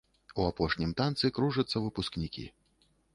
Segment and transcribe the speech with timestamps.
[0.39, 2.47] У апошнім танцы кружацца выпускнікі.